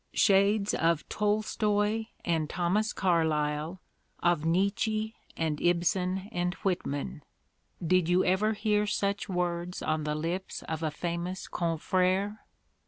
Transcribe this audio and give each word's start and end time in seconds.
Shades 0.15 0.73
of 0.73 1.07
Tolstoy 1.09 2.05
and 2.25 2.49
Thomas 2.49 2.91
Carlyle, 2.91 3.81
of 4.23 4.43
Nietzsche 4.43 5.13
and 5.37 5.61
Ibsen 5.61 6.27
and 6.31 6.55
Whitman, 6.63 7.21
did 7.85 8.09
you 8.09 8.25
ever 8.25 8.53
hear 8.53 8.87
such 8.87 9.29
words 9.29 9.83
on 9.83 10.03
the 10.03 10.15
lips 10.15 10.63
of 10.63 10.81
a 10.81 10.89
famous 10.89 11.47
confrere 11.47 12.39